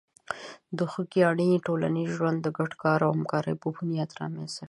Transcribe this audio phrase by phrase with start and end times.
[0.77, 4.59] د خوږیاڼي ټولنیز ژوند د ګډ کار او همکاري په بنیاد رامنځته شوی.